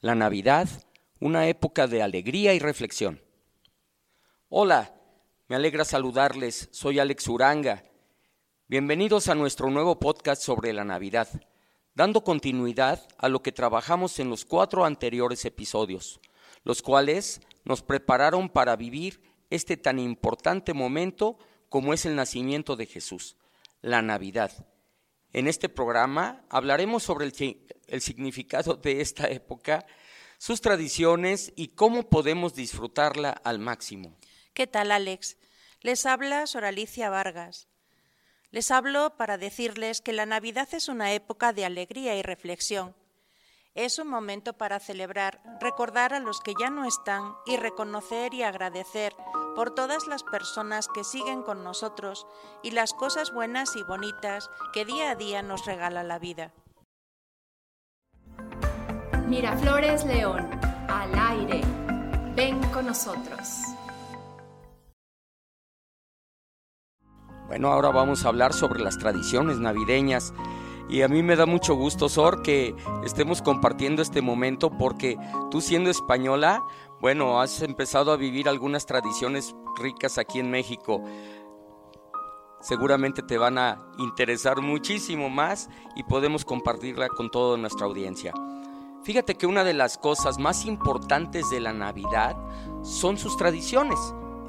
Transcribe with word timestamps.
La 0.00 0.14
Navidad, 0.14 0.68
una 1.20 1.48
época 1.48 1.86
de 1.86 2.02
alegría 2.02 2.52
y 2.52 2.58
reflexión. 2.58 3.22
Hola, 4.50 4.94
me 5.48 5.56
alegra 5.56 5.86
saludarles, 5.86 6.68
soy 6.70 6.98
Alex 6.98 7.26
Uranga. 7.28 7.82
Bienvenidos 8.68 9.28
a 9.28 9.34
nuestro 9.34 9.70
nuevo 9.70 9.98
podcast 9.98 10.42
sobre 10.42 10.74
la 10.74 10.84
Navidad, 10.84 11.28
dando 11.94 12.22
continuidad 12.22 13.08
a 13.16 13.30
lo 13.30 13.42
que 13.42 13.52
trabajamos 13.52 14.18
en 14.18 14.28
los 14.28 14.44
cuatro 14.44 14.84
anteriores 14.84 15.46
episodios, 15.46 16.20
los 16.62 16.82
cuales 16.82 17.40
nos 17.64 17.80
prepararon 17.80 18.50
para 18.50 18.76
vivir 18.76 19.22
este 19.48 19.78
tan 19.78 19.98
importante 19.98 20.74
momento 20.74 21.38
como 21.70 21.94
es 21.94 22.04
el 22.04 22.16
nacimiento 22.16 22.76
de 22.76 22.84
Jesús, 22.84 23.38
la 23.80 24.02
Navidad. 24.02 24.52
En 25.36 25.48
este 25.48 25.68
programa 25.68 26.40
hablaremos 26.48 27.02
sobre 27.02 27.26
el, 27.26 28.00
significado 28.00 28.76
de 28.76 29.02
esta 29.02 29.28
época, 29.28 29.84
sus 30.38 30.62
tradiciones 30.62 31.52
y 31.56 31.68
cómo 31.68 32.08
podemos 32.08 32.54
disfrutarla 32.54 33.32
al 33.44 33.58
máximo. 33.58 34.16
¿Qué 34.54 34.66
tal, 34.66 34.90
Alex? 34.90 35.36
Les 35.82 36.06
habla 36.06 36.46
Soralicia 36.46 37.10
Vargas. 37.10 37.68
Les 38.50 38.70
hablo 38.70 39.18
para 39.18 39.36
decirles 39.36 40.00
que 40.00 40.14
la 40.14 40.24
Navidad 40.24 40.70
es 40.72 40.88
una 40.88 41.12
época 41.12 41.52
de 41.52 41.66
alegría 41.66 42.16
y 42.16 42.22
reflexión 42.22 42.94
es 43.76 43.98
un 43.98 44.08
momento 44.08 44.54
para 44.54 44.80
celebrar, 44.80 45.42
recordar 45.60 46.14
a 46.14 46.20
los 46.20 46.40
que 46.40 46.54
ya 46.58 46.70
no 46.70 46.86
están 46.86 47.34
y 47.44 47.58
reconocer 47.58 48.32
y 48.32 48.42
agradecer 48.42 49.14
por 49.56 49.70
todas 49.70 50.06
las 50.06 50.22
personas 50.22 50.86
que 50.86 51.02
siguen 51.02 51.42
con 51.42 51.64
nosotros 51.64 52.26
y 52.62 52.72
las 52.72 52.92
cosas 52.92 53.32
buenas 53.32 53.74
y 53.74 53.82
bonitas 53.82 54.50
que 54.74 54.84
día 54.84 55.10
a 55.10 55.14
día 55.14 55.40
nos 55.40 55.64
regala 55.64 56.04
la 56.04 56.18
vida. 56.18 56.52
Miraflores 59.26 60.04
León, 60.04 60.48
al 60.88 61.18
aire. 61.18 61.62
Ven 62.36 62.62
con 62.70 62.86
nosotros. 62.86 63.62
Bueno, 67.46 67.72
ahora 67.72 67.88
vamos 67.90 68.24
a 68.24 68.28
hablar 68.28 68.52
sobre 68.52 68.80
las 68.80 68.98
tradiciones 68.98 69.58
navideñas 69.58 70.34
y 70.88 71.02
a 71.02 71.08
mí 71.08 71.22
me 71.22 71.34
da 71.34 71.46
mucho 71.46 71.74
gusto, 71.74 72.08
Sor, 72.08 72.42
que 72.42 72.74
estemos 73.04 73.42
compartiendo 73.42 74.02
este 74.02 74.22
momento 74.22 74.70
porque 74.70 75.18
tú 75.50 75.60
siendo 75.60 75.90
española, 75.90 76.62
bueno, 77.00 77.40
has 77.40 77.62
empezado 77.62 78.12
a 78.12 78.16
vivir 78.16 78.48
algunas 78.48 78.86
tradiciones 78.86 79.54
ricas 79.76 80.18
aquí 80.18 80.38
en 80.38 80.50
México. 80.50 81.02
Seguramente 82.60 83.22
te 83.22 83.38
van 83.38 83.58
a 83.58 83.92
interesar 83.98 84.60
muchísimo 84.60 85.28
más 85.28 85.68
y 85.94 86.02
podemos 86.04 86.44
compartirla 86.44 87.08
con 87.08 87.30
toda 87.30 87.58
nuestra 87.58 87.86
audiencia. 87.86 88.32
Fíjate 89.02 89.36
que 89.36 89.46
una 89.46 89.62
de 89.62 89.74
las 89.74 89.98
cosas 89.98 90.38
más 90.38 90.64
importantes 90.64 91.48
de 91.50 91.60
la 91.60 91.72
Navidad 91.72 92.36
son 92.82 93.18
sus 93.18 93.36
tradiciones. 93.36 93.98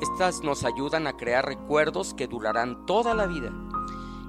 Estas 0.02 0.42
nos 0.42 0.64
ayudan 0.64 1.06
a 1.06 1.18
crear 1.18 1.45
recuerdos 1.45 2.14
que 2.14 2.28
durarán 2.28 2.86
toda 2.86 3.14
la 3.14 3.28
vida. 3.28 3.50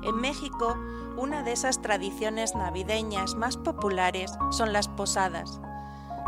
En 0.02 0.16
México, 0.20 0.76
una 1.16 1.42
de 1.42 1.52
esas 1.52 1.80
tradiciones 1.80 2.54
navideñas 2.54 3.36
más 3.36 3.56
populares 3.56 4.32
son 4.50 4.72
las 4.72 4.88
posadas. 4.88 5.60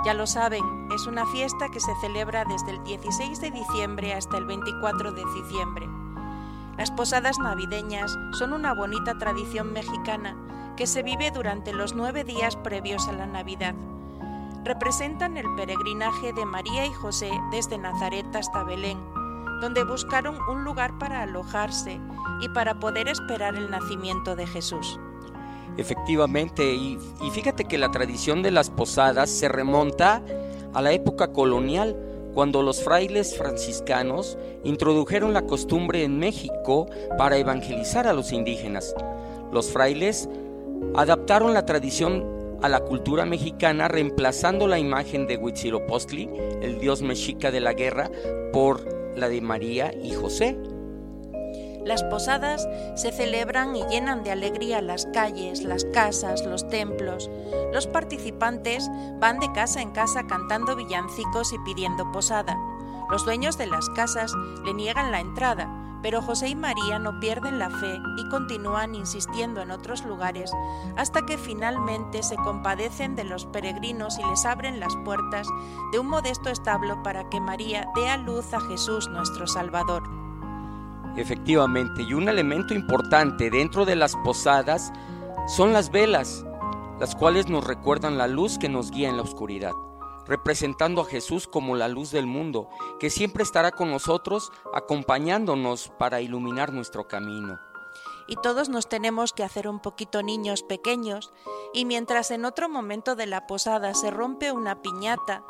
Ya 0.04 0.14
lo 0.14 0.26
saben, 0.26 0.79
es 1.00 1.06
una 1.06 1.24
fiesta 1.24 1.70
que 1.70 1.80
se 1.80 1.94
celebra 2.02 2.44
desde 2.44 2.72
el 2.72 2.84
16 2.84 3.40
de 3.40 3.50
diciembre 3.50 4.12
hasta 4.12 4.36
el 4.36 4.44
24 4.44 5.12
de 5.12 5.24
diciembre. 5.34 5.88
Las 6.76 6.90
posadas 6.90 7.38
navideñas 7.38 8.14
son 8.38 8.52
una 8.52 8.74
bonita 8.74 9.16
tradición 9.16 9.72
mexicana 9.72 10.36
que 10.76 10.86
se 10.86 11.02
vive 11.02 11.30
durante 11.30 11.72
los 11.72 11.94
nueve 11.94 12.22
días 12.22 12.56
previos 12.56 13.08
a 13.08 13.12
la 13.12 13.24
Navidad. 13.24 13.74
Representan 14.62 15.38
el 15.38 15.46
peregrinaje 15.56 16.34
de 16.34 16.44
María 16.44 16.84
y 16.84 16.92
José 16.92 17.30
desde 17.50 17.78
Nazaret 17.78 18.26
hasta 18.36 18.62
Belén, 18.64 18.98
donde 19.62 19.84
buscaron 19.84 20.36
un 20.50 20.64
lugar 20.64 20.98
para 20.98 21.22
alojarse 21.22 21.98
y 22.42 22.48
para 22.50 22.78
poder 22.78 23.08
esperar 23.08 23.56
el 23.56 23.70
nacimiento 23.70 24.36
de 24.36 24.46
Jesús. 24.46 25.00
Efectivamente, 25.78 26.74
y, 26.74 26.98
fíjate 27.32 27.64
que 27.64 27.78
la 27.78 27.90
tradición 27.90 28.42
de 28.42 28.50
las 28.50 28.68
posadas 28.68 29.30
se 29.30 29.48
remonta 29.48 30.22
a 30.74 30.82
la 30.82 30.92
época 30.92 31.32
colonial, 31.32 31.96
cuando 32.34 32.62
los 32.62 32.82
frailes 32.82 33.36
franciscanos 33.36 34.38
introdujeron 34.62 35.32
la 35.32 35.46
costumbre 35.46 36.04
en 36.04 36.18
México 36.18 36.86
para 37.18 37.36
evangelizar 37.36 38.06
a 38.06 38.12
los 38.12 38.32
indígenas. 38.32 38.94
Los 39.52 39.70
frailes 39.70 40.28
adaptaron 40.94 41.54
la 41.54 41.66
tradición 41.66 42.24
a 42.62 42.68
la 42.68 42.80
cultura 42.80 43.24
mexicana 43.24 43.88
reemplazando 43.88 44.68
la 44.68 44.78
imagen 44.78 45.26
de 45.26 45.38
Huitzilopochtli, 45.38 46.28
el 46.62 46.78
dios 46.78 47.02
mexica 47.02 47.50
de 47.50 47.60
la 47.60 47.72
guerra, 47.72 48.10
por 48.52 48.84
la 49.16 49.28
de 49.28 49.40
María 49.40 49.92
y 49.94 50.12
José. 50.12 50.56
Las 51.84 52.02
posadas 52.04 52.68
se 52.94 53.10
celebran 53.10 53.74
y 53.74 53.84
llenan 53.84 54.22
de 54.22 54.30
alegría 54.30 54.82
las 54.82 55.06
calles, 55.06 55.64
las 55.64 55.84
casas, 55.86 56.44
los 56.44 56.68
templos. 56.68 57.30
Los 57.72 57.86
participantes 57.86 58.90
van 59.18 59.40
de 59.40 59.50
casa 59.52 59.80
en 59.80 59.90
casa 59.90 60.26
cantando 60.26 60.76
villancicos 60.76 61.52
y 61.52 61.58
pidiendo 61.60 62.10
posada. 62.12 62.58
Los 63.10 63.24
dueños 63.24 63.56
de 63.56 63.66
las 63.66 63.88
casas 63.90 64.32
le 64.64 64.74
niegan 64.74 65.10
la 65.10 65.20
entrada, 65.20 65.68
pero 66.02 66.22
José 66.22 66.48
y 66.48 66.54
María 66.54 66.98
no 66.98 67.18
pierden 67.18 67.58
la 67.58 67.70
fe 67.70 67.98
y 68.18 68.28
continúan 68.28 68.94
insistiendo 68.94 69.60
en 69.60 69.70
otros 69.70 70.04
lugares 70.04 70.52
hasta 70.96 71.24
que 71.26 71.38
finalmente 71.38 72.22
se 72.22 72.36
compadecen 72.36 73.16
de 73.16 73.24
los 73.24 73.46
peregrinos 73.46 74.18
y 74.18 74.24
les 74.24 74.44
abren 74.44 74.80
las 74.80 74.94
puertas 75.04 75.46
de 75.92 75.98
un 75.98 76.08
modesto 76.08 76.50
establo 76.50 77.02
para 77.02 77.28
que 77.28 77.40
María 77.40 77.88
dé 77.94 78.08
a 78.08 78.16
luz 78.16 78.52
a 78.52 78.60
Jesús 78.60 79.08
nuestro 79.08 79.46
Salvador. 79.46 80.19
Efectivamente, 81.16 82.02
y 82.02 82.14
un 82.14 82.28
elemento 82.28 82.72
importante 82.72 83.50
dentro 83.50 83.84
de 83.84 83.96
las 83.96 84.16
posadas 84.16 84.92
son 85.48 85.72
las 85.72 85.90
velas, 85.90 86.44
las 87.00 87.16
cuales 87.16 87.48
nos 87.48 87.66
recuerdan 87.66 88.18
la 88.18 88.28
luz 88.28 88.58
que 88.58 88.68
nos 88.68 88.90
guía 88.90 89.08
en 89.08 89.16
la 89.16 89.22
oscuridad, 89.22 89.72
representando 90.26 91.00
a 91.00 91.06
Jesús 91.06 91.48
como 91.48 91.74
la 91.74 91.88
luz 91.88 92.10
del 92.10 92.26
mundo, 92.26 92.68
que 93.00 93.10
siempre 93.10 93.42
estará 93.42 93.72
con 93.72 93.90
nosotros 93.90 94.52
acompañándonos 94.72 95.88
para 95.98 96.20
iluminar 96.20 96.72
nuestro 96.72 97.08
camino. 97.08 97.58
Y 98.28 98.36
todos 98.36 98.68
nos 98.68 98.88
tenemos 98.88 99.32
que 99.32 99.42
hacer 99.42 99.66
un 99.66 99.80
poquito 99.80 100.22
niños 100.22 100.62
pequeños, 100.62 101.32
y 101.74 101.84
mientras 101.84 102.30
en 102.30 102.44
otro 102.44 102.68
momento 102.68 103.16
de 103.16 103.26
la 103.26 103.48
posada 103.48 103.94
se 103.94 104.12
rompe 104.12 104.52
una 104.52 104.80
piñata 104.82 105.42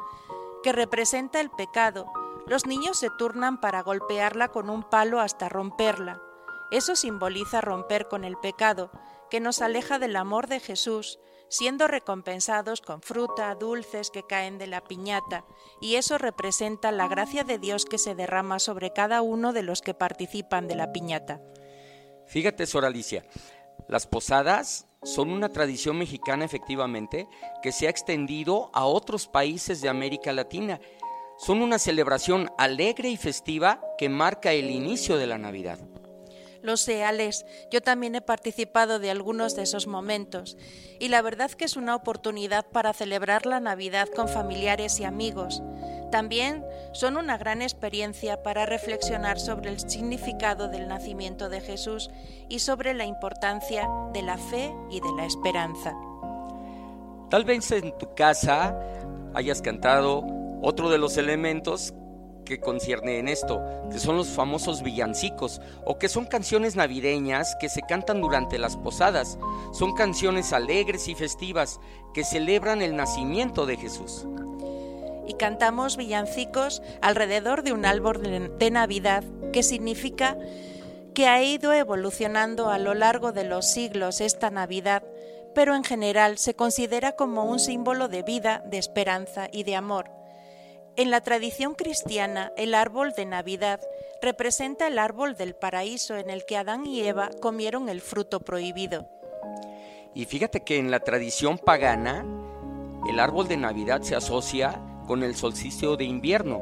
que 0.62 0.72
representa 0.72 1.40
el 1.40 1.50
pecado, 1.50 2.06
los 2.50 2.66
niños 2.66 2.98
se 2.98 3.10
turnan 3.10 3.60
para 3.60 3.84
golpearla 3.84 4.48
con 4.48 4.70
un 4.70 4.82
palo 4.82 5.20
hasta 5.20 5.48
romperla. 5.48 6.20
Eso 6.72 6.96
simboliza 6.96 7.60
romper 7.60 8.08
con 8.08 8.24
el 8.24 8.36
pecado, 8.36 8.90
que 9.30 9.38
nos 9.38 9.62
aleja 9.62 10.00
del 10.00 10.16
amor 10.16 10.48
de 10.48 10.58
Jesús, 10.58 11.20
siendo 11.48 11.86
recompensados 11.86 12.80
con 12.80 13.02
fruta, 13.02 13.54
dulces 13.54 14.10
que 14.10 14.24
caen 14.24 14.58
de 14.58 14.66
la 14.66 14.82
piñata, 14.82 15.44
y 15.80 15.94
eso 15.94 16.18
representa 16.18 16.90
la 16.90 17.06
gracia 17.06 17.44
de 17.44 17.58
Dios 17.58 17.84
que 17.84 17.98
se 17.98 18.16
derrama 18.16 18.58
sobre 18.58 18.92
cada 18.92 19.22
uno 19.22 19.52
de 19.52 19.62
los 19.62 19.80
que 19.80 19.94
participan 19.94 20.66
de 20.66 20.74
la 20.74 20.90
piñata. 20.90 21.40
Fíjate, 22.26 22.66
Sor 22.66 22.84
Alicia, 22.84 23.24
las 23.86 24.08
posadas 24.08 24.88
son 25.04 25.30
una 25.30 25.50
tradición 25.50 25.96
mexicana 25.96 26.46
efectivamente 26.46 27.28
que 27.62 27.70
se 27.70 27.86
ha 27.86 27.90
extendido 27.90 28.70
a 28.74 28.86
otros 28.86 29.28
países 29.28 29.80
de 29.82 29.88
América 29.88 30.32
Latina 30.32 30.80
son 31.40 31.62
una 31.62 31.78
celebración 31.78 32.50
alegre 32.58 33.08
y 33.08 33.16
festiva 33.16 33.80
que 33.96 34.10
marca 34.10 34.52
el 34.52 34.70
inicio 34.70 35.16
de 35.16 35.26
la 35.26 35.38
Navidad. 35.38 35.78
Lo 36.62 36.76
sé, 36.76 37.02
Alex, 37.02 37.46
yo 37.70 37.80
también 37.80 38.14
he 38.14 38.20
participado 38.20 38.98
de 38.98 39.10
algunos 39.10 39.56
de 39.56 39.62
esos 39.62 39.86
momentos 39.86 40.58
y 40.98 41.08
la 41.08 41.22
verdad 41.22 41.50
que 41.50 41.64
es 41.64 41.76
una 41.76 41.96
oportunidad 41.96 42.66
para 42.66 42.92
celebrar 42.92 43.46
la 43.46 43.58
Navidad 43.58 44.08
con 44.14 44.28
familiares 44.28 45.00
y 45.00 45.04
amigos. 45.04 45.62
También 46.12 46.62
son 46.92 47.16
una 47.16 47.38
gran 47.38 47.62
experiencia 47.62 48.42
para 48.42 48.66
reflexionar 48.66 49.40
sobre 49.40 49.70
el 49.70 49.80
significado 49.80 50.68
del 50.68 50.88
nacimiento 50.88 51.48
de 51.48 51.62
Jesús 51.62 52.10
y 52.50 52.58
sobre 52.58 52.92
la 52.92 53.06
importancia 53.06 53.88
de 54.12 54.20
la 54.20 54.36
fe 54.36 54.74
y 54.90 55.00
de 55.00 55.12
la 55.16 55.24
esperanza. 55.24 55.94
Tal 57.30 57.46
vez 57.46 57.70
en 57.70 57.96
tu 57.96 58.14
casa 58.14 58.78
hayas 59.34 59.62
cantado 59.62 60.39
otro 60.62 60.90
de 60.90 60.98
los 60.98 61.16
elementos 61.16 61.94
que 62.44 62.58
concierne 62.58 63.18
en 63.18 63.28
esto, 63.28 63.62
que 63.92 63.98
son 63.98 64.16
los 64.16 64.28
famosos 64.28 64.82
villancicos, 64.82 65.60
o 65.84 65.98
que 65.98 66.08
son 66.08 66.24
canciones 66.24 66.74
navideñas 66.74 67.56
que 67.60 67.68
se 67.68 67.82
cantan 67.82 68.20
durante 68.20 68.58
las 68.58 68.76
posadas. 68.76 69.38
Son 69.72 69.94
canciones 69.94 70.52
alegres 70.52 71.06
y 71.08 71.14
festivas 71.14 71.78
que 72.12 72.24
celebran 72.24 72.82
el 72.82 72.96
nacimiento 72.96 73.66
de 73.66 73.76
Jesús. 73.76 74.26
Y 75.28 75.34
cantamos 75.34 75.96
villancicos 75.96 76.82
alrededor 77.02 77.62
de 77.62 77.72
un 77.72 77.84
árbol 77.84 78.20
de 78.58 78.70
Navidad, 78.70 79.22
que 79.52 79.62
significa 79.62 80.36
que 81.14 81.28
ha 81.28 81.42
ido 81.42 81.72
evolucionando 81.72 82.68
a 82.70 82.78
lo 82.78 82.94
largo 82.94 83.30
de 83.30 83.44
los 83.44 83.70
siglos 83.70 84.20
esta 84.20 84.50
Navidad 84.50 85.04
pero 85.54 85.74
en 85.74 85.84
general 85.84 86.38
se 86.38 86.54
considera 86.54 87.12
como 87.12 87.44
un 87.44 87.58
símbolo 87.58 88.08
de 88.08 88.22
vida, 88.22 88.62
de 88.66 88.78
esperanza 88.78 89.48
y 89.52 89.64
de 89.64 89.76
amor. 89.76 90.19
En 90.96 91.10
la 91.10 91.20
tradición 91.20 91.74
cristiana, 91.74 92.52
el 92.56 92.74
árbol 92.74 93.12
de 93.16 93.24
Navidad 93.24 93.80
representa 94.20 94.88
el 94.88 94.98
árbol 94.98 95.36
del 95.36 95.54
paraíso 95.54 96.16
en 96.16 96.30
el 96.30 96.44
que 96.44 96.56
Adán 96.56 96.84
y 96.84 97.00
Eva 97.02 97.30
comieron 97.40 97.88
el 97.88 98.00
fruto 98.00 98.40
prohibido. 98.40 99.08
Y 100.14 100.24
fíjate 100.24 100.60
que 100.60 100.78
en 100.78 100.90
la 100.90 101.00
tradición 101.00 101.58
pagana, 101.58 102.26
el 103.08 103.20
árbol 103.20 103.46
de 103.46 103.56
Navidad 103.56 104.02
se 104.02 104.16
asocia 104.16 104.82
con 105.06 105.22
el 105.22 105.36
solsticio 105.36 105.96
de 105.96 106.04
invierno, 106.04 106.60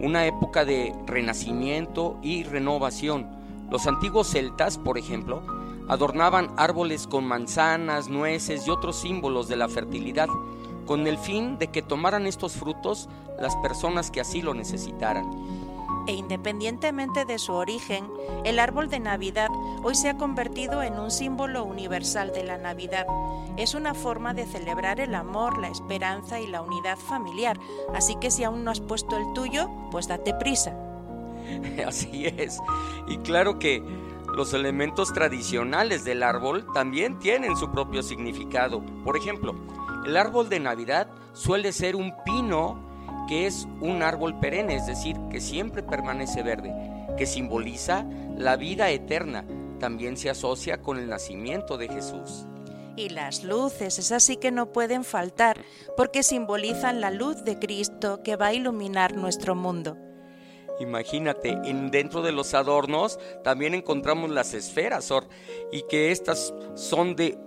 una 0.00 0.26
época 0.26 0.64
de 0.64 0.94
renacimiento 1.06 2.18
y 2.22 2.42
renovación. 2.42 3.68
Los 3.70 3.86
antiguos 3.86 4.30
celtas, 4.30 4.78
por 4.78 4.96
ejemplo, 4.98 5.42
adornaban 5.88 6.52
árboles 6.56 7.06
con 7.06 7.24
manzanas, 7.24 8.08
nueces 8.08 8.66
y 8.66 8.70
otros 8.70 8.96
símbolos 8.96 9.46
de 9.48 9.56
la 9.56 9.68
fertilidad, 9.68 10.28
con 10.86 11.06
el 11.06 11.18
fin 11.18 11.58
de 11.58 11.68
que 11.68 11.82
tomaran 11.82 12.26
estos 12.26 12.54
frutos 12.54 13.08
las 13.38 13.54
personas 13.56 14.10
que 14.10 14.20
así 14.20 14.40
lo 14.40 14.54
necesitaran 14.54 15.26
e 16.06 16.12
independientemente 16.12 17.24
de 17.24 17.38
su 17.38 17.52
origen, 17.52 18.08
el 18.44 18.58
árbol 18.58 18.88
de 18.88 19.00
Navidad 19.00 19.48
hoy 19.82 19.94
se 19.94 20.08
ha 20.08 20.16
convertido 20.16 20.82
en 20.82 20.98
un 20.98 21.10
símbolo 21.10 21.64
universal 21.64 22.32
de 22.32 22.44
la 22.44 22.58
Navidad. 22.58 23.06
Es 23.56 23.74
una 23.74 23.94
forma 23.94 24.32
de 24.32 24.46
celebrar 24.46 25.00
el 25.00 25.14
amor, 25.14 25.58
la 25.58 25.68
esperanza 25.68 26.40
y 26.40 26.46
la 26.46 26.62
unidad 26.62 26.96
familiar, 26.96 27.58
así 27.94 28.16
que 28.16 28.30
si 28.30 28.44
aún 28.44 28.64
no 28.64 28.70
has 28.70 28.80
puesto 28.80 29.16
el 29.16 29.32
tuyo, 29.34 29.68
pues 29.90 30.08
date 30.08 30.34
prisa. 30.34 30.76
Así 31.86 32.26
es. 32.26 32.60
Y 33.06 33.18
claro 33.18 33.58
que 33.58 33.82
los 34.34 34.52
elementos 34.52 35.12
tradicionales 35.12 36.04
del 36.04 36.22
árbol 36.22 36.66
también 36.74 37.18
tienen 37.18 37.56
su 37.56 37.70
propio 37.70 38.02
significado. 38.02 38.82
Por 39.04 39.16
ejemplo, 39.16 39.54
el 40.06 40.16
árbol 40.16 40.48
de 40.48 40.60
Navidad 40.60 41.08
suele 41.32 41.72
ser 41.72 41.96
un 41.96 42.14
pino 42.24 43.26
que 43.28 43.46
es 43.46 43.66
un 43.80 44.04
árbol 44.04 44.38
perenne, 44.38 44.76
es 44.76 44.86
decir, 44.86 45.16
que 45.30 45.40
siempre 45.40 45.82
permanece 45.82 46.44
verde, 46.44 46.72
que 47.18 47.26
simboliza 47.26 48.06
la 48.36 48.56
vida 48.56 48.88
eterna. 48.90 49.44
También 49.80 50.16
se 50.16 50.30
asocia 50.30 50.80
con 50.80 50.98
el 50.98 51.08
nacimiento 51.08 51.76
de 51.76 51.88
Jesús. 51.88 52.46
Y 52.96 53.08
las 53.08 53.42
luces, 53.42 53.98
esas 53.98 54.22
sí 54.22 54.36
que 54.36 54.52
no 54.52 54.72
pueden 54.72 55.02
faltar, 55.02 55.58
porque 55.96 56.22
simbolizan 56.22 57.00
la 57.00 57.10
luz 57.10 57.42
de 57.44 57.58
Cristo 57.58 58.22
que 58.22 58.36
va 58.36 58.46
a 58.46 58.54
iluminar 58.54 59.16
nuestro 59.16 59.56
mundo. 59.56 59.98
Imagínate, 60.78 61.50
en, 61.64 61.90
dentro 61.90 62.22
de 62.22 62.32
los 62.32 62.54
adornos 62.54 63.18
también 63.42 63.74
encontramos 63.74 64.30
las 64.30 64.54
esferas, 64.54 65.12
y 65.72 65.82
que 65.88 66.12
estas 66.12 66.54
son 66.74 67.16
de 67.16 67.38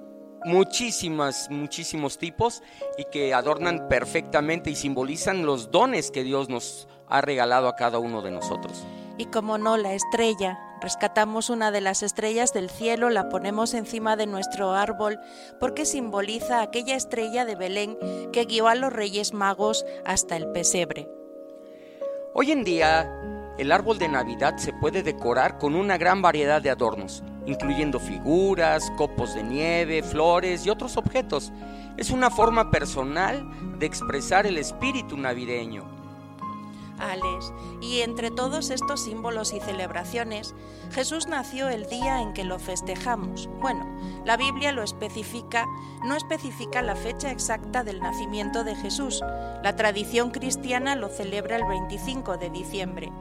muchísimas, 0.45 1.49
muchísimos 1.49 2.17
tipos 2.17 2.63
y 2.97 3.05
que 3.05 3.33
adornan 3.33 3.87
perfectamente 3.89 4.69
y 4.71 4.75
simbolizan 4.75 5.45
los 5.45 5.71
dones 5.71 6.11
que 6.11 6.23
Dios 6.23 6.49
nos 6.49 6.87
ha 7.07 7.21
regalado 7.21 7.67
a 7.67 7.75
cada 7.75 7.99
uno 7.99 8.21
de 8.21 8.31
nosotros. 8.31 8.85
Y 9.17 9.25
como 9.25 9.57
no, 9.57 9.77
la 9.77 9.93
estrella. 9.93 10.59
Rescatamos 10.81 11.49
una 11.49 11.71
de 11.71 11.81
las 11.81 12.03
estrellas 12.03 12.53
del 12.53 12.69
cielo, 12.69 13.09
la 13.09 13.27
ponemos 13.27 13.73
encima 13.73 14.15
de 14.15 14.27
nuestro 14.27 14.71
árbol 14.71 15.19
porque 15.59 15.85
simboliza 15.85 16.61
aquella 16.61 16.95
estrella 16.95 17.43
de 17.43 17.55
Belén 17.55 17.97
que 18.31 18.45
guió 18.45 18.69
a 18.69 18.75
los 18.75 18.93
reyes 18.93 19.33
magos 19.33 19.85
hasta 20.05 20.37
el 20.37 20.49
pesebre. 20.51 21.09
Hoy 22.33 22.53
en 22.53 22.63
día, 22.63 23.11
el 23.57 23.73
árbol 23.73 23.97
de 23.97 24.07
Navidad 24.07 24.55
se 24.55 24.71
puede 24.71 25.03
decorar 25.03 25.57
con 25.57 25.75
una 25.75 25.97
gran 25.97 26.21
variedad 26.21 26.61
de 26.61 26.69
adornos 26.69 27.23
incluyendo 27.49 27.99
figuras, 27.99 28.91
copos 28.97 29.33
de 29.33 29.43
nieve, 29.43 30.03
flores 30.03 30.65
y 30.65 30.69
otros 30.69 30.97
objetos. 30.97 31.51
Es 31.97 32.11
una 32.11 32.29
forma 32.29 32.71
personal 32.71 33.49
de 33.79 33.85
expresar 33.85 34.45
el 34.45 34.57
espíritu 34.57 35.17
navideño. 35.17 35.83
Alex, 36.99 37.53
y 37.81 38.01
entre 38.01 38.29
todos 38.29 38.69
estos 38.69 39.03
símbolos 39.03 39.53
y 39.53 39.59
celebraciones, 39.59 40.53
Jesús 40.91 41.27
nació 41.27 41.69
el 41.69 41.87
día 41.87 42.21
en 42.21 42.33
que 42.33 42.43
lo 42.43 42.59
festejamos. 42.59 43.47
Bueno, 43.61 43.85
la 44.25 44.37
Biblia 44.37 44.71
lo 44.71 44.83
especifica, 44.83 45.65
no 46.03 46.15
especifica 46.15 46.81
la 46.81 46.95
fecha 46.95 47.31
exacta 47.31 47.83
del 47.83 47.99
nacimiento 47.99 48.63
de 48.63 48.75
Jesús. 48.75 49.21
La 49.63 49.75
tradición 49.75 50.31
cristiana 50.31 50.95
lo 50.95 51.09
celebra 51.09 51.55
el 51.55 51.65
25 51.65 52.37
de 52.37 52.49
diciembre. 52.49 53.11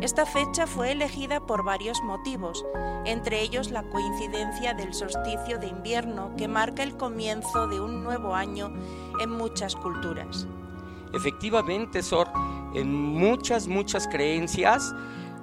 Esta 0.00 0.26
fecha 0.26 0.66
fue 0.66 0.92
elegida 0.92 1.40
por 1.40 1.64
varios 1.64 2.02
motivos, 2.02 2.64
entre 3.04 3.40
ellos 3.40 3.70
la 3.70 3.82
coincidencia 3.84 4.74
del 4.74 4.94
solsticio 4.94 5.58
de 5.58 5.68
invierno 5.68 6.32
que 6.36 6.48
marca 6.48 6.82
el 6.82 6.96
comienzo 6.96 7.66
de 7.68 7.80
un 7.80 8.04
nuevo 8.04 8.34
año 8.34 8.72
en 9.20 9.30
muchas 9.30 9.74
culturas. 9.74 10.46
Efectivamente, 11.14 12.02
Sor, 12.02 12.28
en 12.74 12.94
muchas, 12.94 13.68
muchas 13.68 14.08
creencias, 14.08 14.94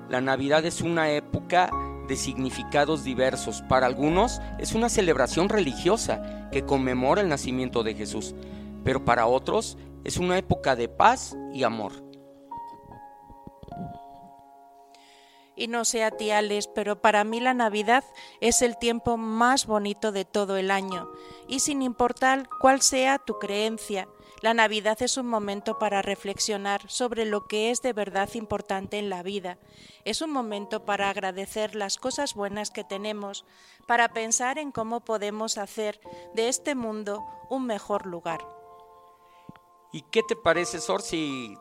la 0.09 0.21
Navidad 0.21 0.65
es 0.65 0.81
una 0.81 1.11
época 1.11 1.69
de 2.09 2.17
significados 2.17 3.05
diversos. 3.05 3.61
Para 3.69 3.85
algunos 3.85 4.41
es 4.57 4.73
una 4.73 4.89
celebración 4.89 5.47
religiosa 5.47 6.49
que 6.51 6.65
conmemora 6.65 7.21
el 7.21 7.29
nacimiento 7.29 7.83
de 7.83 7.93
Jesús, 7.93 8.35
pero 8.83 9.05
para 9.05 9.27
otros 9.27 9.77
es 10.03 10.17
una 10.17 10.37
época 10.37 10.75
de 10.75 10.89
paz 10.89 11.37
y 11.53 11.63
amor. 11.63 12.09
Y 15.55 15.67
no 15.67 15.83
sé 15.83 16.05
a 16.05 16.11
ti, 16.11 16.31
pero 16.73 17.01
para 17.01 17.25
mí 17.25 17.41
la 17.41 17.53
Navidad 17.53 18.05
es 18.39 18.61
el 18.61 18.77
tiempo 18.77 19.17
más 19.17 19.65
bonito 19.65 20.13
de 20.13 20.23
todo 20.23 20.55
el 20.55 20.71
año. 20.71 21.09
Y 21.49 21.59
sin 21.59 21.81
importar 21.81 22.47
cuál 22.61 22.81
sea 22.81 23.19
tu 23.19 23.37
creencia, 23.39 24.07
la 24.41 24.53
Navidad 24.53 25.01
es 25.01 25.17
un 25.17 25.27
momento 25.27 25.77
para 25.79 26.01
reflexionar 26.01 26.89
sobre 26.89 27.25
lo 27.25 27.47
que 27.47 27.71
es 27.71 27.81
de 27.81 27.91
verdad 27.91 28.29
importante 28.35 28.97
en 28.97 29.09
la 29.09 29.21
vida. 29.21 29.57
Es 30.05 30.21
un 30.21 30.31
momento 30.31 30.85
para 30.85 31.09
agradecer 31.09 31.75
las 31.75 31.97
cosas 31.97 32.35
buenas 32.35 32.71
que 32.71 32.85
tenemos, 32.85 33.45
para 33.85 34.13
pensar 34.13 34.57
en 34.57 34.71
cómo 34.71 35.01
podemos 35.01 35.57
hacer 35.57 35.99
de 36.33 36.47
este 36.47 36.73
mundo 36.73 37.25
un 37.49 37.65
mejor 37.65 38.05
lugar. 38.05 38.39
¿Y 39.91 40.03
qué 40.03 40.23
te 40.23 40.37
parece, 40.37 40.79
Sor, 40.79 41.01
si 41.01 41.57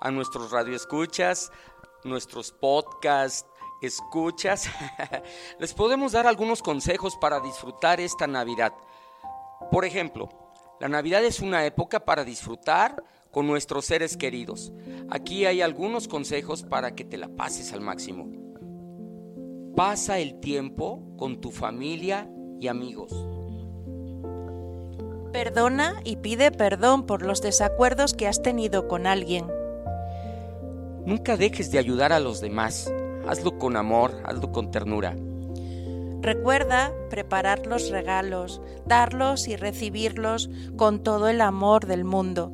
a 0.00 0.10
nuestros 0.10 0.50
radioescuchas, 0.50 1.50
nuestros 2.04 2.52
podcasts, 2.52 3.46
escuchas, 3.80 4.68
les 5.58 5.72
podemos 5.72 6.12
dar 6.12 6.26
algunos 6.26 6.62
consejos 6.62 7.16
para 7.16 7.40
disfrutar 7.40 7.98
esta 7.98 8.26
Navidad? 8.26 8.74
Por 9.70 9.84
ejemplo, 9.84 10.28
la 10.80 10.88
Navidad 10.88 11.22
es 11.22 11.40
una 11.40 11.66
época 11.66 12.06
para 12.06 12.24
disfrutar 12.24 13.04
con 13.30 13.46
nuestros 13.46 13.84
seres 13.84 14.16
queridos. 14.16 14.72
Aquí 15.10 15.44
hay 15.44 15.60
algunos 15.60 16.08
consejos 16.08 16.62
para 16.62 16.94
que 16.94 17.04
te 17.04 17.18
la 17.18 17.28
pases 17.28 17.74
al 17.74 17.82
máximo. 17.82 18.30
Pasa 19.76 20.18
el 20.18 20.40
tiempo 20.40 21.02
con 21.18 21.38
tu 21.42 21.50
familia 21.50 22.30
y 22.58 22.68
amigos. 22.68 23.12
Perdona 25.32 26.00
y 26.02 26.16
pide 26.16 26.50
perdón 26.50 27.04
por 27.04 27.22
los 27.22 27.42
desacuerdos 27.42 28.14
que 28.14 28.26
has 28.26 28.40
tenido 28.40 28.88
con 28.88 29.06
alguien. 29.06 29.46
Nunca 31.04 31.36
dejes 31.36 31.70
de 31.70 31.78
ayudar 31.78 32.14
a 32.14 32.20
los 32.20 32.40
demás. 32.40 32.90
Hazlo 33.28 33.58
con 33.58 33.76
amor, 33.76 34.22
hazlo 34.24 34.50
con 34.50 34.70
ternura. 34.70 35.14
Recuerda 36.22 36.92
preparar 37.08 37.66
los 37.66 37.90
regalos, 37.90 38.60
darlos 38.84 39.48
y 39.48 39.56
recibirlos 39.56 40.50
con 40.76 41.02
todo 41.02 41.28
el 41.28 41.40
amor 41.40 41.86
del 41.86 42.04
mundo. 42.04 42.52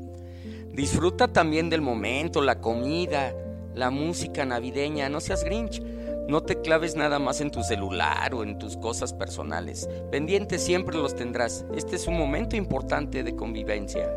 Disfruta 0.72 1.28
también 1.28 1.68
del 1.68 1.80
momento, 1.80 2.42
la 2.42 2.60
comida, 2.60 3.34
la 3.74 3.90
música 3.90 4.44
navideña, 4.44 5.08
no 5.08 5.20
seas 5.20 5.42
grinch. 5.42 5.82
No 6.28 6.42
te 6.42 6.60
claves 6.60 6.96
nada 6.96 7.18
más 7.18 7.40
en 7.40 7.50
tu 7.50 7.62
celular 7.62 8.34
o 8.34 8.42
en 8.42 8.58
tus 8.58 8.76
cosas 8.76 9.12
personales. 9.12 9.88
Pendientes 10.10 10.62
siempre 10.62 10.96
los 10.96 11.14
tendrás. 11.14 11.64
Este 11.74 11.94
es 11.96 12.08
un 12.08 12.18
momento 12.18 12.56
importante 12.56 13.22
de 13.22 13.36
convivencia. 13.36 14.08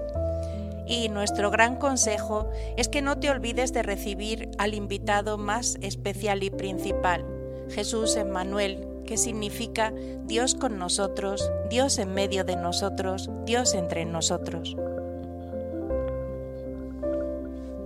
Y 0.87 1.09
nuestro 1.09 1.51
gran 1.51 1.75
consejo 1.75 2.49
es 2.77 2.87
que 2.87 3.03
no 3.03 3.19
te 3.19 3.29
olvides 3.29 3.73
de 3.73 3.83
recibir 3.83 4.49
al 4.57 4.73
invitado 4.73 5.37
más 5.37 5.77
especial 5.81 6.41
y 6.41 6.49
principal, 6.49 7.23
Jesús 7.69 8.15
Emmanuel, 8.15 8.88
que 9.09 9.17
significa 9.17 9.91
Dios 10.25 10.53
con 10.53 10.77
nosotros, 10.77 11.51
Dios 11.67 11.97
en 11.97 12.13
medio 12.13 12.43
de 12.43 12.55
nosotros, 12.55 13.27
Dios 13.43 13.73
entre 13.73 14.05
nosotros. 14.05 14.77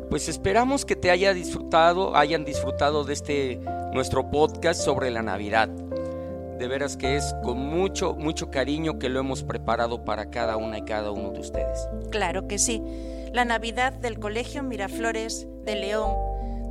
Pues 0.09 0.27
esperamos 0.27 0.83
que 0.83 0.97
te 0.97 1.11
haya 1.11 1.33
disfrutado, 1.33 2.17
hayan 2.17 2.43
disfrutado 2.43 3.05
de 3.05 3.13
este 3.13 3.61
nuestro 3.93 4.29
podcast 4.31 4.81
sobre 4.81 5.11
la 5.11 5.21
Navidad. 5.21 5.69
De 5.69 6.67
veras 6.67 6.97
que 6.97 7.15
es 7.15 7.33
con 7.41 7.57
mucho, 7.57 8.15
mucho 8.15 8.51
cariño 8.51 8.99
que 8.99 9.07
lo 9.07 9.21
hemos 9.21 9.43
preparado 9.43 10.03
para 10.03 10.29
cada 10.29 10.57
una 10.57 10.79
y 10.79 10.81
cada 10.81 11.11
uno 11.11 11.31
de 11.31 11.39
ustedes. 11.39 11.87
Claro 12.11 12.49
que 12.49 12.59
sí. 12.59 12.83
La 13.31 13.45
Navidad 13.45 13.93
del 13.93 14.19
Colegio 14.19 14.61
Miraflores 14.61 15.47
de 15.63 15.75
León, 15.77 16.17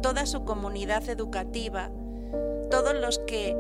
toda 0.02 0.26
su 0.26 0.44
comunidad 0.44 1.08
educativa, 1.08 1.90
todos 2.72 2.94
los 2.94 3.18
que 3.18 3.54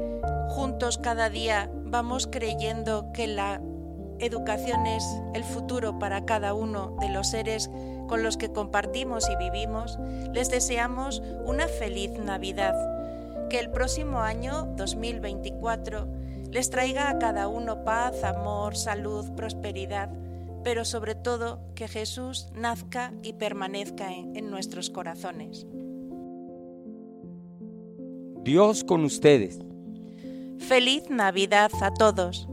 juntos 0.48 0.96
cada 0.96 1.28
día 1.28 1.70
vamos 1.84 2.26
creyendo 2.26 3.12
que 3.12 3.26
la 3.26 3.60
educación 4.20 4.86
es 4.86 5.04
el 5.34 5.44
futuro 5.44 5.98
para 5.98 6.24
cada 6.24 6.54
uno 6.54 6.96
de 6.98 7.10
los 7.10 7.28
seres 7.28 7.68
con 8.08 8.22
los 8.22 8.38
que 8.38 8.52
compartimos 8.52 9.28
y 9.28 9.36
vivimos, 9.36 9.98
les 10.32 10.48
deseamos 10.48 11.22
una 11.44 11.68
feliz 11.68 12.12
Navidad. 12.12 12.74
Que 13.50 13.58
el 13.58 13.70
próximo 13.70 14.20
año 14.20 14.64
2024 14.78 16.08
les 16.50 16.70
traiga 16.70 17.10
a 17.10 17.18
cada 17.18 17.48
uno 17.48 17.84
paz, 17.84 18.24
amor, 18.24 18.78
salud, 18.78 19.30
prosperidad, 19.32 20.08
pero 20.64 20.86
sobre 20.86 21.14
todo 21.14 21.60
que 21.74 21.86
Jesús 21.86 22.48
nazca 22.54 23.12
y 23.22 23.34
permanezca 23.34 24.10
en, 24.10 24.34
en 24.36 24.50
nuestros 24.50 24.88
corazones. 24.88 25.66
Dios 28.42 28.82
con 28.82 29.04
ustedes. 29.04 29.60
Feliz 30.58 31.08
Navidad 31.08 31.70
a 31.80 31.94
todos. 31.94 32.48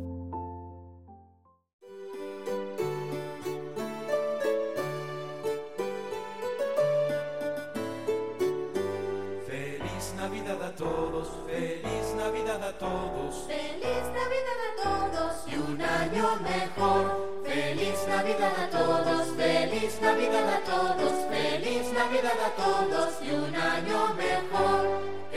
Feliz 9.48 10.14
Navidad 10.16 10.62
a 10.62 10.76
todos, 10.76 11.28
feliz 11.48 12.16
Navidad 12.18 12.64
a 12.64 12.78
todos. 12.78 13.48
Feliz 13.48 14.06
Navidad 14.14 14.60
a 14.68 14.84
todos 14.84 15.48
y 15.48 15.56
un 15.56 15.82
año 15.82 16.40
mejor. 16.42 17.42
Feliz 17.44 18.08
Navidad 18.08 18.54
a 18.60 18.70
todos, 18.70 19.28
feliz 19.36 20.00
Navidad 20.02 20.50
a 20.50 20.60
todos, 20.64 21.14
feliz 21.32 21.92
Navidad 21.94 22.40
a 22.46 22.52
todos 22.56 23.24
y 23.24 23.32
un 23.32 23.56
año 23.56 24.14
mejor. 24.14 24.69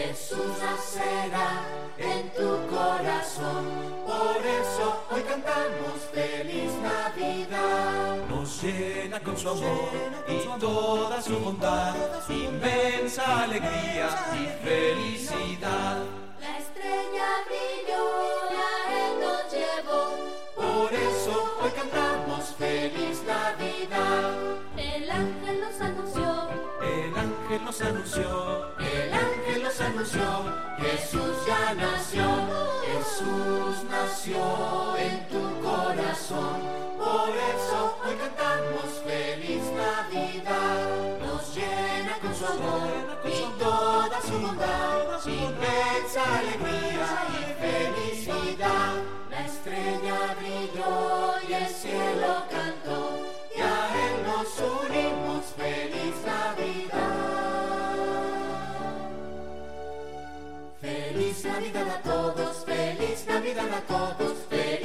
Jesús 0.02 0.58
nacerá 0.60 1.62
en 1.96 2.28
tu 2.30 2.50
corazón, 2.74 3.64
por 4.04 4.36
eso 4.44 5.04
hoy 5.12 5.22
cantamos 5.22 5.96
feliz 6.12 6.72
Navidad. 6.82 8.16
Nos 8.28 8.62
llena 8.62 9.20
con 9.20 9.36
su 9.36 9.48
amor 9.48 9.90
y 10.26 10.58
toda 10.58 11.22
su 11.22 11.38
bondad, 11.38 11.94
inmensa 12.28 13.44
alegría 13.44 14.08
y 14.40 14.66
felicidad. 14.66 15.98
La 16.40 16.58
estrella 16.58 17.28
brilló 17.46 18.04
y 18.26 18.54
a 18.56 18.74
él 19.02 19.14
nos 19.24 19.52
llevó. 19.54 20.02
Por 20.56 20.92
eso 20.92 21.32
hoy 21.62 21.70
cantamos 21.70 22.44
feliz 22.58 23.22
Navidad. 23.24 24.32
El 24.76 25.10
ángel 25.10 25.60
nos 25.60 25.80
anunció, 25.80 26.48
El 26.82 27.16
ángel 27.16 27.64
nos 27.64 27.80
anunció, 27.80 28.31
Jesús 30.12 31.46
ya 31.46 31.72
nació, 31.72 32.26
Jesús 32.84 33.84
nació 33.90 34.96
en 34.98 35.26
tu 35.28 35.40
corazón. 35.62 36.60
por 36.98 37.30
eso 37.30 37.96
hoy 38.04 38.14
cantamos 38.16 38.88
feliz 39.06 39.62
Navidad. 39.72 41.18
Nos 41.18 41.54
llena 41.54 42.18
con 42.20 42.34
su 42.34 42.44
amor 42.44 42.90
y 43.24 43.58
toda 43.58 44.20
su 44.20 44.38
bondad, 44.38 45.26
Inmensa 45.26 46.22
alegría 46.40 47.08
y 47.30 47.42
felicidad. 47.62 48.94
La 49.30 49.46
estrella 49.46 50.36
brilló 50.38 51.40
y 51.48 51.52
el 51.54 51.68
cielo 51.68 52.44
cantó, 52.50 52.81
Navidad 61.44 61.88
a 61.88 62.02
todos, 62.02 62.64
feliz 62.64 63.26
Navidad 63.26 63.68
a 63.72 63.80
todos, 63.80 64.46
feliz 64.48 64.81